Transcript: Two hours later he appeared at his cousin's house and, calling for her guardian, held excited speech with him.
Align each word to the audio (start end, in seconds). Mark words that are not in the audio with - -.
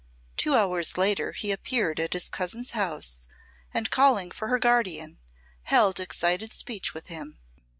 Two 0.35 0.55
hours 0.55 0.97
later 0.97 1.31
he 1.31 1.51
appeared 1.51 1.99
at 1.99 2.13
his 2.13 2.27
cousin's 2.27 2.71
house 2.71 3.27
and, 3.71 3.91
calling 3.91 4.31
for 4.31 4.47
her 4.47 4.57
guardian, 4.57 5.19
held 5.61 5.99
excited 5.99 6.51
speech 6.51 6.91
with 6.95 7.05
him. 7.05 7.37